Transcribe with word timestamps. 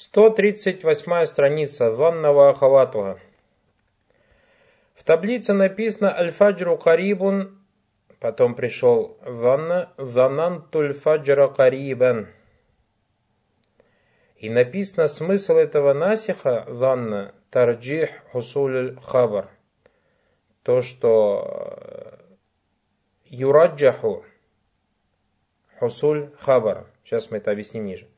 138 0.00 1.26
страница. 1.26 1.90
Ванна 1.90 2.30
Ахаватуга. 2.48 3.20
В 4.94 5.04
таблице 5.04 5.52
написано 5.52 6.16
«Аль-фаджру 6.16 6.78
карибун», 6.78 7.58
потом 8.18 8.54
пришел 8.54 9.18
«Ванна 9.20 9.92
занантуль 9.98 10.94
фаджра 10.94 11.48
карибан». 11.48 12.28
И 14.36 14.48
написано 14.48 15.06
смысл 15.06 15.56
этого 15.56 15.92
насиха 15.92 16.64
«Ванна» 16.66 17.34
тарджих 17.50 18.08
хусуль 18.32 18.96
хабар. 19.02 19.50
То, 20.62 20.80
что 20.80 22.18
юраджаху 23.26 24.24
хусуль 25.78 26.30
хабар. 26.40 26.86
Сейчас 27.04 27.30
мы 27.30 27.36
это 27.36 27.50
объясним 27.50 27.84
ниже. 27.84 28.08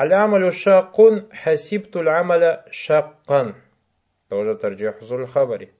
Аль-амалю 0.00 0.52
шаккун 0.52 1.28
хасибтуль 1.42 2.08
амаля 2.08 2.64
шаккан. 2.70 3.56
Тоже 4.28 4.54
тарджих 4.54 4.98
хусуль 4.98 5.26
хабари. 5.26 5.72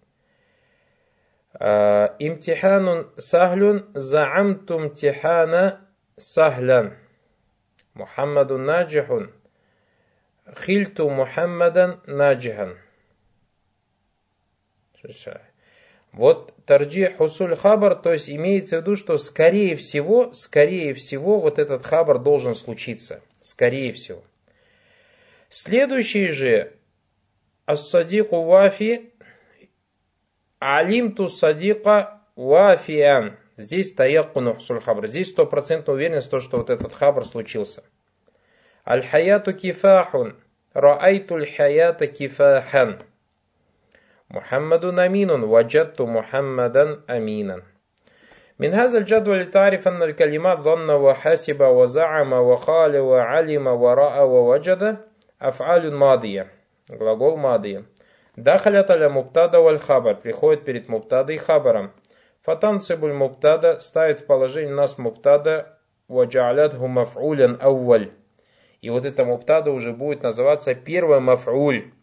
Имтиханун 1.54 3.12
сахлюн 3.16 3.86
заамтум 3.94 4.90
тихана 4.90 5.86
сахлян. 6.16 6.96
Мухаммадун 7.94 8.64
наджихун 8.64 9.32
Хильту 10.62 11.08
Мухаммадан 11.10 12.00
наджихан. 12.06 12.76
Вот 16.10 16.54
тарджи 16.66 17.12
хусуль 17.16 17.54
хабар, 17.54 17.94
то 17.94 18.12
есть 18.12 18.28
имеется 18.28 18.78
в 18.78 18.80
виду, 18.80 18.96
что 18.96 19.16
скорее 19.16 19.76
всего, 19.76 20.32
скорее 20.32 20.92
всего, 20.94 21.38
вот 21.38 21.60
этот 21.60 21.84
хабар 21.84 22.18
должен 22.18 22.56
случиться. 22.56 23.22
Скорее 23.40 23.92
всего. 23.92 24.22
Следующий 25.48 26.28
же 26.28 26.72
Ас-садику 27.66 28.42
вафи 28.42 29.12
Алимту 30.58 31.28
садика 31.28 32.20
вафиан. 32.34 33.36
Здесь 33.56 33.92
таяккуну 33.92 34.54
хусуль 34.54 34.80
хабар. 34.80 35.06
Здесь 35.06 35.30
стопроцентная 35.30 35.94
уверенность, 35.94 36.30
то, 36.30 36.40
что 36.40 36.58
вот 36.58 36.70
этот 36.70 36.94
хабар 36.94 37.24
случился. 37.24 37.84
Аль-хаяту 38.86 39.52
кифахун. 39.52 40.36
Раайту 40.72 41.36
аль-хаята 41.36 42.08
кифахан. 42.08 43.00
Мухаммадун 44.28 44.98
аминун. 44.98 45.46
Ваджатту 45.46 46.06
Мухаммадан 46.06 47.04
аминан. 47.06 47.64
من 48.59 48.73
هذا 48.73 48.97
الجدول 48.97 49.51
تعرف 49.51 49.87
أن 49.87 50.03
الكلمات 50.03 50.59
ظن 50.59 50.89
وحسب 50.89 51.61
وزعم 51.61 52.33
وقال 52.33 52.97
وعلم 52.97 53.67
ورأى 53.67 54.19
ووجد 54.19 54.97
أفعال 55.41 55.93
ماضية 55.93 56.47
глагол 56.91 57.37
ماضية 57.37 57.83
دخلت 58.37 58.91
على 58.91 59.09
مبتدا 59.09 59.57
والخبر 59.57 60.15
приходит 60.15 60.65
перед 60.65 60.89
мубтада 60.89 61.33
и 61.33 61.37
хабаром 61.37 61.91
фатансибуль 62.41 63.13
мубтада 63.13 63.79
ставит 63.79 64.19
в 64.19 64.25
положение 64.25 64.73
нас 64.73 64.97
мубтада 64.97 65.77
وجعلته 66.09 66.87
مفعولا 66.87 67.57
أول 67.63 68.11
и 68.83 68.89
вот 68.89 69.05
это 69.05 69.23
муптада 69.23 69.71
уже 69.71 69.93
будет 69.93 70.23
называться 70.23 70.75
первый 70.75 71.21
маф'уль. 71.21 71.93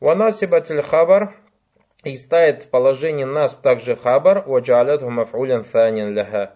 Ванасибатель 0.00 0.82
хабар 0.82 1.34
и 2.03 2.15
ставит 2.15 2.63
в 2.63 2.69
положение 2.69 3.25
нас 3.25 3.53
также 3.55 3.95
хабар, 3.95 4.43
ваджалятху 4.45 5.09
маф'улян 5.09 5.63
thанин 5.63 6.13
ляха. 6.13 6.55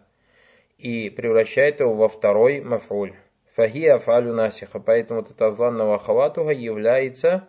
И 0.77 1.09
превращает 1.09 1.79
его 1.79 1.93
во 1.93 2.07
второй 2.07 2.61
маф'уль. 2.61 3.15
Фахи 3.55 3.85
афалю 3.85 4.33
насиха. 4.33 4.79
Поэтому 4.79 5.21
вот 5.21 5.31
это 5.31 5.51
зланного 5.51 5.97
хаватуга 5.97 6.51
является 6.51 7.47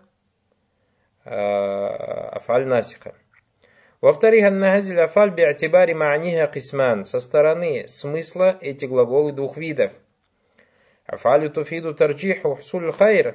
э, 1.25 1.31
афаль 1.31 2.67
насиха. 2.67 3.15
Во-вторых, 4.01 4.45
аннахазиль 4.45 5.01
афаль 5.01 5.31
би'атибари 5.31 5.93
ма'ниха 5.93 6.51
кисман. 6.53 7.05
Со 7.05 7.21
стороны 7.21 7.87
смысла 7.89 8.57
эти 8.61 8.87
глаголы 8.87 9.33
двух 9.33 9.57
видов– 9.57 9.93
Афалю 11.09 11.49
туфиду 11.51 11.95
тарджиху 11.95 12.57
хусуль 12.57 12.93
хайр. 12.93 13.35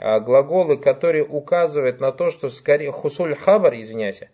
Глаголы, 0.00 0.78
которые 0.78 1.24
указывают 1.24 2.00
на 2.00 2.10
то, 2.10 2.30
что 2.30 2.48
скорее... 2.48 2.90
Хусуль 2.90 3.34
хабар, 3.34 3.74
извиняйся. 3.74 4.30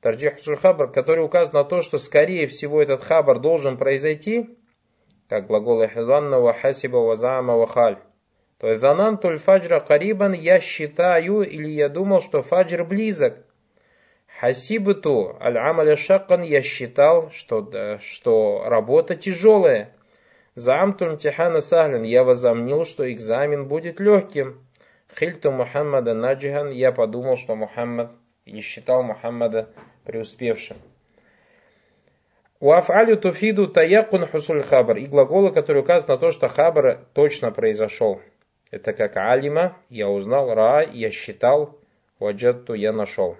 Тарджих 0.00 0.34
хусуль 0.34 0.56
хабар, 0.56 0.90
который 0.90 1.24
указывает 1.24 1.54
на 1.54 1.64
то, 1.64 1.82
что 1.82 1.98
скорее 1.98 2.48
всего 2.48 2.82
этот 2.82 3.04
хабар 3.04 3.38
должен 3.38 3.76
произойти, 3.76 4.58
как 5.28 5.46
глаголы 5.46 5.88
хизанна 5.88 6.52
хасиба 6.52 6.96
вазама 6.96 7.54
вахаль. 7.54 7.98
То 8.58 8.68
есть 8.68 8.80
занан 8.80 9.18
туль 9.18 9.38
фаджра 9.38 9.80
карибан, 9.80 10.32
я 10.32 10.58
считаю 10.58 11.42
или 11.42 11.68
я 11.68 11.88
думал, 11.88 12.20
что 12.20 12.42
фаджр 12.42 12.84
близок. 12.84 13.36
Хасибту 14.40 15.36
аль-амаля 15.40 15.96
шаккан, 15.96 16.42
я 16.42 16.60
считал, 16.62 17.30
что, 17.30 17.98
что 18.00 18.64
работа 18.66 19.14
тяжелая. 19.14 19.94
Заамту 20.54 21.06
имтихана 21.06 21.60
сахлин. 21.60 22.02
Я 22.02 22.24
возомнил, 22.24 22.84
что 22.84 23.10
экзамен 23.10 23.68
будет 23.68 24.00
легким. 24.00 24.63
Хильту 25.18 25.52
Мухаммада 25.52 26.14
наджихан. 26.14 26.70
Я 26.70 26.92
подумал, 26.92 27.36
что 27.36 27.54
Мухаммад 27.54 28.16
и 28.44 28.60
считал 28.60 29.02
Мухаммада 29.02 29.68
преуспевшим. 30.04 30.76
Уафалю 32.60 33.16
туфиду 33.16 33.68
таякун 33.68 34.26
хусуль 34.26 34.62
хабар. 34.62 34.96
И 34.96 35.06
глаголы, 35.06 35.52
которые 35.52 35.82
указывают 35.82 36.08
на 36.08 36.18
то, 36.18 36.30
что 36.30 36.48
хабар 36.48 37.00
точно 37.12 37.50
произошел. 37.50 38.20
Это 38.70 38.92
как 38.92 39.16
алима, 39.16 39.76
я 39.88 40.08
узнал, 40.08 40.52
ра, 40.52 40.82
я 40.82 41.10
считал, 41.10 41.78
ваджатту, 42.18 42.74
я 42.74 42.92
нашел. 42.92 43.36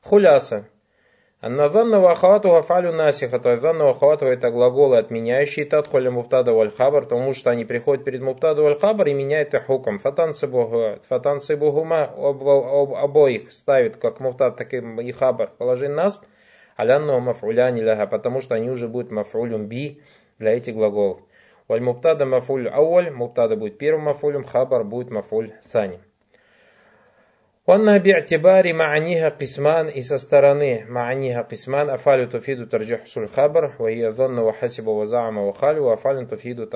Хуляса. 0.00 0.68
Анназанна 1.42 1.98
вахату 1.98 2.50
гафалю 2.50 2.92
насиха, 2.92 3.40
то 3.40 3.50
есть 3.50 3.62
занна 3.62 3.86
вахату 3.86 4.26
это 4.26 4.52
глаголы, 4.52 4.96
отменяющие 4.98 5.64
тадхуля 5.64 6.12
муптада 6.12 6.52
валь 6.52 6.70
хабар, 6.70 7.02
потому 7.02 7.32
что 7.32 7.50
они 7.50 7.64
приходят 7.64 8.04
перед 8.04 8.22
муптада 8.22 8.62
валь 8.62 8.78
хабар 8.78 9.08
и 9.08 9.12
меняют 9.12 9.52
их 9.52 9.66
хуком. 9.66 9.98
Фатан 9.98 10.34
сибугума 10.34 12.04
обоих 12.04 13.50
ставят 13.50 13.96
как 13.96 14.20
муптад, 14.20 14.56
так 14.56 14.72
и 14.72 15.10
хабар. 15.10 15.50
Положение 15.58 15.96
нас, 15.96 16.20
алянну 16.76 17.18
мафуляни 17.18 17.80
ляха, 17.80 18.06
потому 18.06 18.40
что 18.40 18.54
они 18.54 18.70
уже 18.70 18.86
будут 18.86 19.10
мафулюм 19.10 19.66
би 19.66 20.00
для 20.38 20.56
этих 20.56 20.76
глаголов. 20.76 21.22
Валь 21.66 21.80
муптада 21.80 22.24
мафуль 22.24 22.68
ауаль, 22.68 23.10
муптада 23.10 23.56
будет 23.56 23.78
первым 23.78 24.04
мафулем, 24.04 24.44
хабар 24.44 24.84
будет 24.84 25.10
мафуль 25.10 25.54
сани. 25.60 25.98
وأنها 27.67 27.97
باعتبار 27.97 28.73
معانيها 28.73 29.29
قسمان 29.29 29.87
и 29.89 30.01
со 30.01 30.17
стороны 30.17 30.85
معانيها 30.89 31.41
قسمان 31.41 31.89
أفعال 31.89 32.29
تفيد 32.29 32.69
ترجيح 32.69 33.01
حصول 33.01 33.23
الخبر 33.23 33.71
وهي 33.79 34.11
ظن 34.11 34.39
وحسب 34.39 34.87
وزعم 34.87 35.37
وخال 35.37 35.79
وأفعال 35.79 36.27
تفيد 36.27 36.69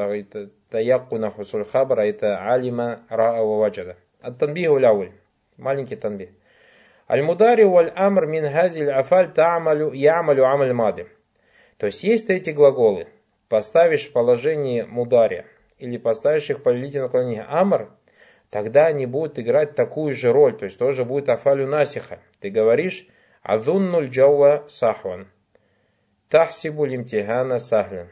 تيقن 0.71 1.29
حصول 1.29 1.61
الخبر 1.61 2.01
أي 2.01 2.17
علم 2.21 2.99
رأى 3.11 3.39
ووجد 3.39 3.95
التنبيه 4.25 4.77
الأول 4.77 5.11
маленький 5.59 5.95
تنبيه 5.95 6.33
المضارع 7.11 7.65
والأمر 7.65 8.25
من 8.25 8.45
هذه 8.45 8.81
الأفعال 8.81 9.33
تعمل 9.33 9.91
يعمل 9.93 10.43
عمل 10.43 10.73
ماضي 10.73 11.05
то 11.77 11.87
есть 11.87 12.03
есть 12.03 12.29
эти 12.29 12.49
глаголы 12.49 13.07
поставишь 13.49 14.09
в 14.09 14.13
положение 14.13 14.85
мудария 14.85 15.45
или 15.79 15.97
поставишь 15.97 16.49
их 16.49 16.59
в 16.59 16.63
повелительное 16.63 17.07
наклонение 17.07 17.43
амр 17.43 17.89
тогда 18.49 18.85
они 18.87 19.05
будут 19.05 19.39
играть 19.39 19.75
такую 19.75 20.15
же 20.15 20.31
роль, 20.31 20.57
то 20.57 20.65
есть 20.65 20.77
тоже 20.77 21.05
будет 21.05 21.29
афалю 21.29 21.67
насиха. 21.67 22.19
Ты 22.39 22.49
говоришь 22.49 23.07
азуннуль 23.43 24.07
джауа 24.07 24.65
сахван, 24.67 25.27
тахсибу 26.29 26.85
лимтихана 26.85 27.59
сахлян. 27.59 28.09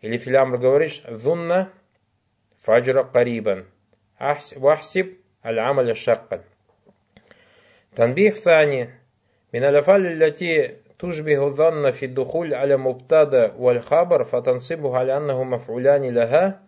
Или 0.00 0.16
филямр 0.16 0.58
говоришь 0.58 1.02
зунна 1.08 1.70
фаджра 2.60 3.04
карибан, 3.04 3.66
вахсиб 4.18 5.18
аль-амаля 5.44 5.94
шаккан. 5.94 6.42
تنبيه 7.96 8.30
ثاني 8.30 8.88
من 9.52 9.64
الأفعال 9.64 10.22
التي 10.22 10.76
تشبه 10.98 11.46
الظن 11.46 11.90
في 11.90 12.06
الدخول 12.06 12.54
على 12.54 12.76
مبتدا 12.76 13.52
والخبر 13.58 14.24
فتنصبه 14.24 14.96
على 14.98 15.16
أنه 15.16 15.44
مفعولان 15.44 16.14
لها 16.14 16.62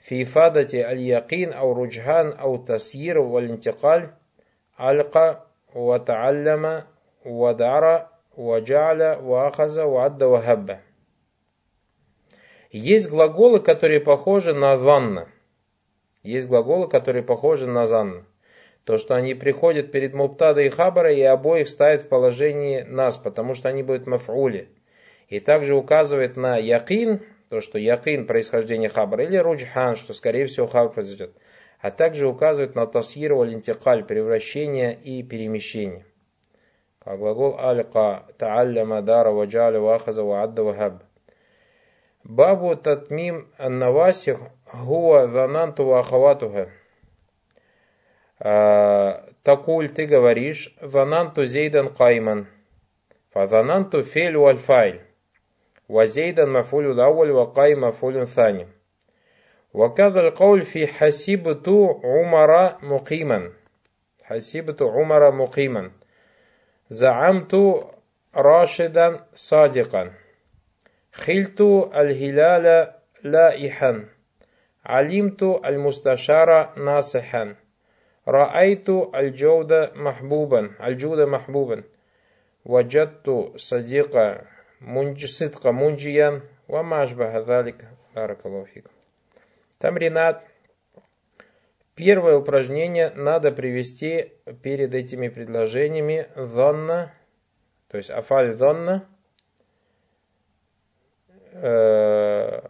في 0.00 0.22
إفادة 0.22 0.92
اليقين 0.92 1.52
أو 1.52 1.72
رجحان 1.72 2.32
أو 2.32 2.56
تسيير 2.56 3.18
والانتقال 3.18 4.10
علق 4.78 5.46
وتعلم 5.74 6.82
ودار 7.24 8.06
وجعل 8.36 9.02
وأخذ 9.02 9.80
وعد 9.80 10.22
وهب 10.22 10.78
Есть 12.72 13.08
глаголы, 13.08 13.60
которые 13.60 14.00
похожи 14.00 14.52
на 14.52 14.76
занна. 14.76 15.28
Есть 16.22 16.48
глаголы, 16.48 16.88
которые 16.88 17.22
похожи 17.22 17.66
на 17.66 17.86
занна. 17.86 18.24
То, 18.84 18.98
что 18.98 19.14
они 19.14 19.34
приходят 19.34 19.92
перед 19.92 20.12
муптада 20.12 20.60
и 20.60 20.68
хабара 20.68 21.10
и 21.12 21.22
обоих 21.22 21.68
ставят 21.68 22.02
в 22.02 22.08
положении 22.08 22.82
нас, 22.82 23.16
потому 23.16 23.54
что 23.54 23.68
они 23.68 23.82
будут 23.82 24.06
маф'ули. 24.06 24.68
И 25.28 25.40
также 25.40 25.74
указывает 25.74 26.36
на 26.36 26.56
якин, 26.58 27.20
то, 27.51 27.59
что 27.59 27.77
якин 27.77 28.27
происхождение 28.27 28.87
хабара, 28.87 29.25
или 29.25 29.35
руджхан, 29.35 29.97
что 29.97 30.13
скорее 30.13 30.45
всего 30.45 30.67
хабар 30.67 30.93
произойдет. 30.93 31.35
а 31.81 31.91
также 31.91 32.27
указывает 32.27 32.75
на 32.75 32.87
тасир 32.87 33.33
валинтикаль, 33.33 34.05
превращение 34.05 34.95
и 34.95 35.21
перемещение. 35.21 36.05
Как 37.03 37.19
глагол 37.19 37.59
алика 37.59 38.23
та'алляма 38.37 39.01
дара 39.01 39.31
ваджаля 39.31 39.81
вахаза 39.81 40.23
ваадда 40.23 40.63
вахаб. 40.63 41.03
Бабу 42.23 42.77
татмим 42.77 43.51
аннавасих 43.57 44.39
гуа 44.71 45.27
зананту 45.27 45.83
вахаватуха. 45.85 46.69
Такуль 49.43 49.89
ты 49.89 50.05
говоришь, 50.05 50.73
зананту 50.79 51.43
зейдан 51.43 51.93
кайман. 51.93 52.47
Фазананту 53.31 54.03
фель 54.03 54.37
вальфайль. 54.37 55.01
وزيدا 55.91 56.45
مفعول 56.45 56.91
الأول 56.91 57.31
وقايم 57.31 57.81
مفعول 57.81 58.27
ثاني. 58.27 58.67
وكذا 59.73 60.19
القول 60.19 60.61
في 60.61 60.87
حسبت 60.87 61.69
عمر 62.03 62.75
مقيما. 62.85 63.51
حسبت 64.23 64.81
عمر 64.81 65.31
مقيما. 65.31 65.91
زعمت 66.89 67.55
راشدا 68.35 69.19
صادقا. 69.35 70.11
خلت 71.13 71.61
الهلال 71.95 72.93
لائحا. 73.23 74.05
علمت 74.85 75.43
المستشار 75.43 76.79
ناصحا. 76.79 77.55
رأيت 78.27 78.89
الجود 78.89 79.73
محبوبا. 79.95 80.71
الجود 80.83 81.19
محبوبا. 81.19 81.83
وجدت 82.65 83.51
صديقا 83.55 84.50
منج 84.80 85.24
صدق 85.24 85.66
منجيا 85.66 86.40
وما 86.68 87.04
أشبه 87.04 87.38
ذلك 87.38 87.88
بارك 88.14 88.46
الله 88.46 88.64
فيكم 88.64 88.90
Тамринат. 89.78 90.42
Первое 91.94 92.36
упражнение 92.36 93.10
надо 93.10 93.52
привести 93.52 94.32
перед 94.62 94.94
этими 94.94 95.28
предложениями 95.28 96.28
зонна, 96.34 97.12
то 97.88 97.96
есть 97.96 98.10
афаль 98.10 98.54
зонна, 98.54 99.06
э, 101.52 102.60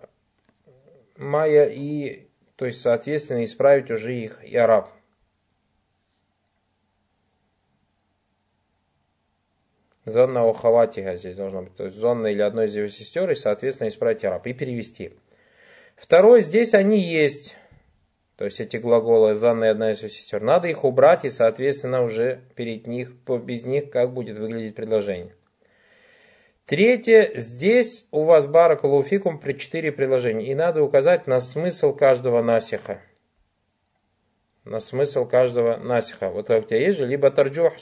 майя 1.16 1.64
и, 1.64 2.28
то 2.54 2.66
есть, 2.66 2.80
соответственно, 2.80 3.42
исправить 3.42 3.90
уже 3.90 4.14
их 4.14 4.44
и 4.44 4.56
араб. 4.56 4.90
Зонна 10.11 10.45
ухаватиха 10.45 11.15
здесь 11.15 11.35
должно 11.35 11.63
быть. 11.63 11.75
То 11.75 11.85
есть 11.85 11.97
зонна 11.97 12.27
или 12.27 12.41
одной 12.41 12.65
из 12.65 12.75
его 12.75 12.87
сестер, 12.87 13.29
и, 13.31 13.35
соответственно, 13.35 13.87
исправить 13.87 14.23
араб 14.23 14.45
и 14.47 14.53
перевести. 14.53 15.13
Второе, 15.95 16.41
здесь 16.41 16.73
они 16.73 16.99
есть. 16.99 17.55
То 18.35 18.45
есть 18.45 18.59
эти 18.59 18.77
глаголы 18.77 19.35
зонна 19.35 19.65
и 19.65 19.67
одна 19.67 19.91
из 19.91 19.99
его 19.99 20.09
сестер. 20.09 20.41
Надо 20.41 20.67
их 20.67 20.83
убрать, 20.83 21.25
и, 21.25 21.29
соответственно, 21.29 22.03
уже 22.03 22.41
перед 22.55 22.87
них, 22.87 23.11
без 23.43 23.65
них, 23.65 23.89
как 23.89 24.13
будет 24.13 24.37
выглядеть 24.37 24.75
предложение. 24.75 25.35
Третье, 26.65 27.31
здесь 27.35 28.07
у 28.11 28.23
вас 28.23 28.47
баракалуфикум 28.47 29.39
при 29.39 29.53
четыре 29.53 29.91
предложения. 29.91 30.47
И 30.47 30.55
надо 30.55 30.83
указать 30.83 31.27
на 31.27 31.39
смысл 31.39 31.93
каждого 31.93 32.41
насиха 32.41 33.01
на 34.65 34.79
смысл 34.79 35.25
каждого 35.25 35.77
насиха. 35.77 36.29
Вот 36.29 36.49
у 36.49 36.61
тебя 36.61 36.77
есть 36.77 36.99
же 36.99 37.05
либо 37.05 37.31
тарджих 37.31 37.73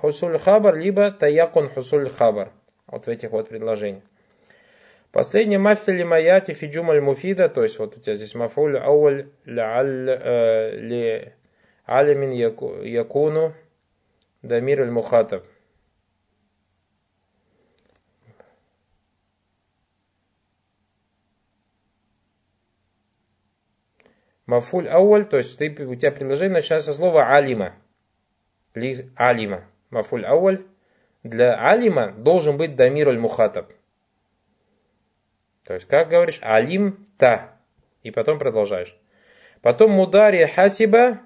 хусуль 0.00 0.38
хабар, 0.38 0.76
либо 0.76 1.10
таякун 1.10 1.68
хусуль 1.68 2.08
хабар. 2.08 2.50
Вот 2.86 3.06
в 3.06 3.08
этих 3.08 3.30
вот 3.30 3.48
предложениях. 3.48 4.02
Последнее 5.10 5.58
мафили 5.58 6.02
маяти 6.02 6.52
фиджумаль 6.52 7.00
муфида, 7.00 7.48
то 7.48 7.62
есть 7.62 7.78
вот 7.78 7.96
у 7.96 8.00
тебя 8.00 8.14
здесь 8.14 8.34
мафуль 8.34 8.76
ауль 8.78 9.28
э, 9.46 10.78
ли 10.78 11.32
алимин 11.86 12.30
якуну 12.30 13.54
дамир 14.42 14.82
аль 14.82 14.90
мухатаб. 14.90 15.44
Мафуль 24.48 24.88
ауль, 24.88 25.26
то 25.26 25.36
есть 25.36 25.58
ты, 25.58 25.68
у 25.84 25.94
тебя 25.94 26.10
предложение 26.10 26.54
начинается 26.54 26.90
со 26.90 26.96
слова 26.96 27.36
алима. 27.36 27.74
Ли 28.74 28.96
алима. 29.14 29.64
Мафуль 29.90 30.24
ауль. 30.24 30.64
Для 31.22 31.54
алима 31.70 32.12
должен 32.12 32.56
быть 32.56 32.74
дамир 32.74 33.10
аль 33.10 33.18
мухатаб. 33.18 33.70
То 35.64 35.74
есть, 35.74 35.86
как 35.86 36.08
говоришь, 36.08 36.38
алим 36.40 37.04
та. 37.18 37.58
И 38.02 38.10
потом 38.10 38.38
продолжаешь. 38.38 38.96
Потом 39.60 39.90
мудари 39.90 40.46
хасиба 40.46 41.20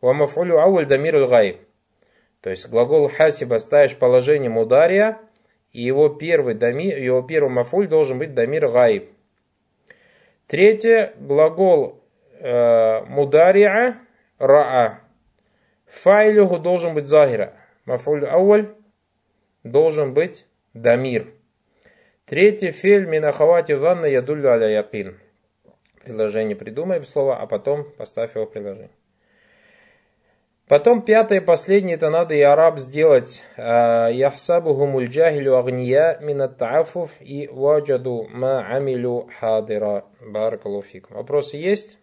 ва 0.00 0.14
мафулю 0.14 0.58
ауль 0.58 0.86
дамир 0.86 1.16
аль 1.16 1.28
гайб. 1.28 1.60
То 2.40 2.48
есть 2.48 2.66
глагол 2.70 3.10
хасиба 3.10 3.58
ставишь 3.58 3.94
положение 3.98 4.48
мудария, 4.48 5.18
и 5.72 5.82
его 5.82 6.08
первый, 6.08 6.54
дамир, 6.54 6.96
его 6.96 7.20
первый 7.20 7.50
мафуль 7.50 7.88
должен 7.88 8.18
быть 8.18 8.32
дамир 8.32 8.70
гайб. 8.70 9.10
Третье, 10.46 11.12
глагол 11.18 12.03
мудариа 12.44 13.96
раа. 14.38 15.00
Файлюху 15.86 16.58
должен 16.58 16.94
быть 16.94 17.06
захира. 17.06 17.54
Мафуль 17.86 18.26
ауль 18.26 18.74
должен 19.62 20.12
быть 20.12 20.46
дамир. 20.74 21.32
Третий 22.26 22.70
фель 22.70 23.06
минахавати 23.06 23.76
занна 23.76 24.06
ядулю 24.06 24.50
аля 24.50 24.68
якин. 24.68 25.18
Предложение 26.02 26.56
придумаем 26.56 27.04
слово, 27.04 27.36
а 27.36 27.46
потом 27.46 27.84
поставь 27.96 28.34
его 28.34 28.46
приложение. 28.46 28.90
Потом 30.68 31.02
пятое, 31.02 31.42
последнее, 31.42 31.96
это 31.96 32.08
надо 32.08 32.34
и 32.34 32.40
араб 32.40 32.78
сделать. 32.78 33.42
Э, 33.56 34.08
Яхсабуху 34.10 34.86
мульджахилю 34.86 35.58
агния 35.58 36.18
минат 36.22 36.58
та'афуф 36.58 37.10
и 37.20 37.48
ваджаду 37.48 38.26
ма 38.30 38.66
амилю 38.66 39.28
хадира. 39.38 40.04
Баракалуфикум. 40.20 41.16
Вопросы 41.16 41.58
есть? 41.58 41.98